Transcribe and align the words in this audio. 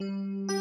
嗯。 0.00 0.57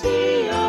see 0.00 0.46
you. 0.46 0.67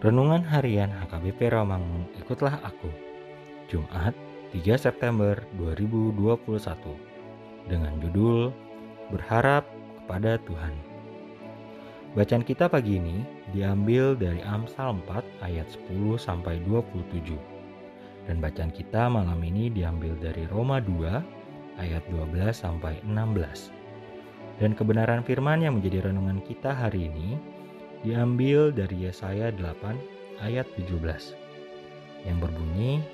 Renungan 0.00 0.40
Harian 0.48 0.88
HKBP 0.96 1.52
Rawamangun, 1.52 2.08
ikutlah 2.16 2.56
aku. 2.64 2.88
Jumat, 3.68 4.16
3 4.48 4.80
September 4.80 5.36
2021. 5.60 6.96
Dengan 7.68 8.00
judul 8.00 8.48
Berharap 9.12 9.68
kepada 10.00 10.40
Tuhan. 10.48 10.72
Bacaan 12.16 12.40
kita 12.40 12.72
pagi 12.72 12.96
ini 12.96 13.20
diambil 13.52 14.16
dari 14.16 14.40
Amsal 14.40 14.96
4 15.04 15.44
ayat 15.44 15.68
10 15.68 16.16
sampai 16.16 16.64
27. 16.64 17.36
Dan 18.24 18.40
bacaan 18.40 18.72
kita 18.72 19.04
malam 19.12 19.36
ini 19.44 19.68
diambil 19.68 20.16
dari 20.16 20.48
Roma 20.48 20.80
2 20.80 21.76
ayat 21.76 22.00
12 22.08 22.56
sampai 22.56 23.04
16. 23.04 23.68
Dan 24.64 24.72
kebenaran 24.72 25.20
firman 25.20 25.60
yang 25.60 25.76
menjadi 25.76 26.08
renungan 26.08 26.40
kita 26.40 26.72
hari 26.72 27.12
ini 27.12 27.59
diambil 28.00 28.72
dari 28.72 29.04
Yesaya 29.04 29.52
8 29.52 30.40
ayat 30.40 30.64
17 30.80 31.36
yang 32.24 32.40
berbunyi 32.40 33.04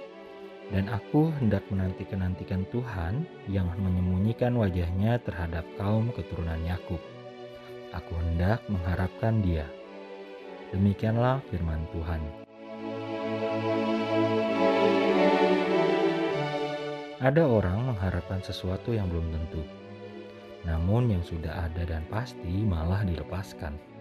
dan 0.71 0.91
aku 0.91 1.31
hendak 1.39 1.63
menanti-nantikan 1.71 2.67
Tuhan 2.75 3.27
yang 3.47 3.71
menyembunyikan 3.79 4.55
wajahnya 4.55 5.19
terhadap 5.23 5.63
kaum 5.79 6.11
keturunan 6.11 6.59
Yakub. 6.67 6.99
Aku 7.95 8.13
hendak 8.19 8.67
mengharapkan 8.67 9.43
dia. 9.43 9.67
Demikianlah 10.75 11.39
firman 11.51 11.87
Tuhan. 11.95 12.23
Ada 17.23 17.43
orang 17.47 17.95
mengharapkan 17.95 18.43
sesuatu 18.43 18.91
yang 18.91 19.07
belum 19.07 19.31
tentu, 19.35 19.63
namun 20.67 21.11
yang 21.11 21.23
sudah 21.23 21.71
ada 21.71 21.83
dan 21.87 22.03
pasti 22.11 22.67
malah 22.67 23.07
dilepaskan. 23.07 23.96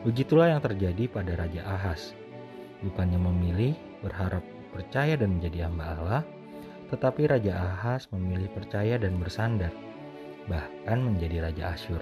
Begitulah 0.00 0.48
yang 0.48 0.64
terjadi 0.64 1.12
pada 1.12 1.36
Raja 1.36 1.60
Ahas. 1.68 2.16
Bukannya 2.80 3.20
memilih, 3.20 3.76
berharap, 4.00 4.40
percaya 4.72 5.12
dan 5.12 5.36
menjadi 5.36 5.68
hamba 5.68 5.84
Allah, 5.92 6.22
tetapi 6.88 7.28
Raja 7.28 7.52
Ahas 7.52 8.08
memilih 8.08 8.48
percaya 8.48 8.96
dan 8.96 9.20
bersandar, 9.20 9.68
bahkan 10.48 11.04
menjadi 11.04 11.44
Raja 11.44 11.76
Asyur. 11.76 12.00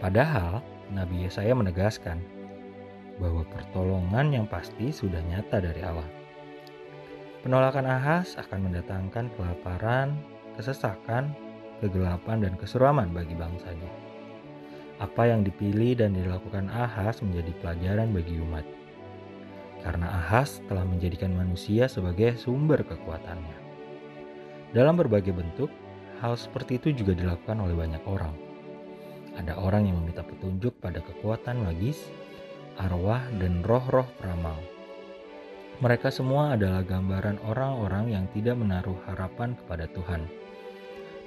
Padahal, 0.00 0.64
Nabi 0.88 1.28
Yesaya 1.28 1.52
menegaskan 1.52 2.24
bahwa 3.20 3.44
pertolongan 3.52 4.32
yang 4.32 4.46
pasti 4.48 4.88
sudah 4.88 5.20
nyata 5.28 5.60
dari 5.60 5.84
Allah. 5.84 6.08
Penolakan 7.44 7.84
Ahas 7.84 8.40
akan 8.40 8.72
mendatangkan 8.72 9.28
kelaparan, 9.36 10.16
kesesakan, 10.56 11.36
kegelapan, 11.84 12.48
dan 12.48 12.56
keseruaman 12.56 13.12
bagi 13.12 13.36
bangsanya. 13.36 14.07
Apa 14.98 15.30
yang 15.30 15.46
dipilih 15.46 15.94
dan 15.94 16.18
dilakukan 16.18 16.66
Ahas 16.74 17.22
menjadi 17.22 17.54
pelajaran 17.62 18.10
bagi 18.10 18.34
umat. 18.42 18.66
Karena 19.86 20.10
Ahas 20.10 20.58
telah 20.66 20.82
menjadikan 20.82 21.30
manusia 21.38 21.86
sebagai 21.86 22.34
sumber 22.34 22.82
kekuatannya. 22.82 23.58
Dalam 24.74 24.98
berbagai 24.98 25.30
bentuk, 25.30 25.70
hal 26.18 26.34
seperti 26.34 26.82
itu 26.82 26.90
juga 26.90 27.14
dilakukan 27.14 27.62
oleh 27.62 27.78
banyak 27.78 28.02
orang. 28.10 28.34
Ada 29.38 29.54
orang 29.54 29.86
yang 29.86 30.02
meminta 30.02 30.26
petunjuk 30.26 30.82
pada 30.82 30.98
kekuatan 30.98 31.62
magis, 31.62 32.10
arwah, 32.74 33.22
dan 33.38 33.62
roh-roh 33.62 34.10
peramal. 34.18 34.58
Mereka 35.78 36.10
semua 36.10 36.58
adalah 36.58 36.82
gambaran 36.82 37.38
orang-orang 37.46 38.10
yang 38.10 38.26
tidak 38.34 38.58
menaruh 38.58 38.98
harapan 39.06 39.54
kepada 39.54 39.86
Tuhan. 39.94 40.26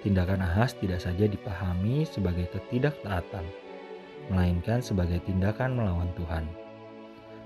Tindakan 0.02 0.42
Ahas 0.42 0.74
tidak 0.82 0.98
saja 0.98 1.30
dipahami 1.30 2.10
sebagai 2.10 2.50
ketidaktaatan, 2.50 3.46
melainkan 4.34 4.82
sebagai 4.82 5.22
tindakan 5.30 5.78
melawan 5.78 6.10
Tuhan. 6.18 6.50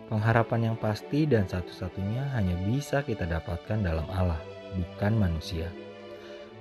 Pengharapan 0.08 0.72
yang 0.72 0.78
pasti 0.80 1.28
dan 1.28 1.44
satu-satunya 1.52 2.32
hanya 2.32 2.56
bisa 2.64 3.04
kita 3.04 3.28
dapatkan 3.28 3.84
dalam 3.84 4.08
Allah, 4.08 4.40
bukan 4.72 5.20
manusia. 5.20 5.68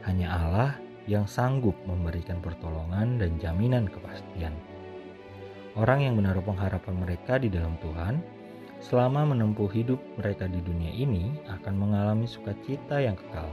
Hanya 0.02 0.34
Allah 0.34 0.70
yang 1.06 1.30
sanggup 1.30 1.78
memberikan 1.86 2.42
pertolongan 2.42 3.22
dan 3.22 3.38
jaminan 3.38 3.86
kepastian. 3.86 4.56
Orang 5.78 6.02
yang 6.02 6.18
menaruh 6.18 6.42
pengharapan 6.42 6.94
mereka 6.98 7.38
di 7.38 7.46
dalam 7.46 7.78
Tuhan, 7.78 8.18
selama 8.82 9.30
menempuh 9.30 9.70
hidup 9.70 10.02
mereka 10.18 10.50
di 10.50 10.58
dunia 10.58 10.90
ini, 10.90 11.38
akan 11.46 11.74
mengalami 11.78 12.26
sukacita 12.26 12.98
yang 12.98 13.14
kekal. 13.14 13.46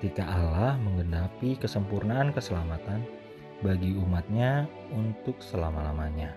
Ketika 0.00 0.24
Allah 0.24 0.80
menggenapi 0.80 1.60
kesempurnaan 1.60 2.32
keselamatan 2.32 3.04
bagi 3.60 3.92
umatnya 4.00 4.64
untuk 4.96 5.36
selama-lamanya. 5.44 6.32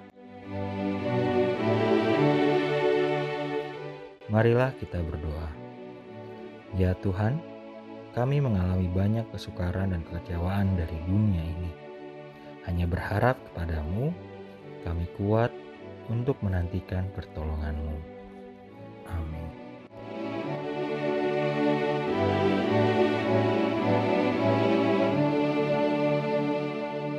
Marilah 4.28 4.76
kita 4.76 5.00
berdoa. 5.00 5.48
Ya 6.76 6.92
Tuhan, 7.00 7.40
kami 8.12 8.44
mengalami 8.44 8.92
banyak 8.92 9.32
kesukaran 9.32 9.96
dan 9.96 10.04
kekecewaan 10.12 10.76
dari 10.76 11.00
dunia 11.08 11.48
ini. 11.48 11.72
Hanya 12.68 12.84
berharap 12.84 13.40
kepadamu 13.48 14.12
kami 14.84 15.08
kuat 15.16 15.56
untuk 16.12 16.36
menantikan 16.44 17.08
pertolonganmu. 17.16 17.96
Amin. 19.08 19.63